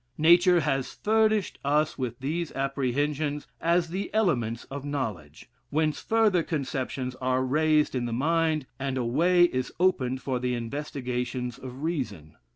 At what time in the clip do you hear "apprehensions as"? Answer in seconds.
2.53-3.89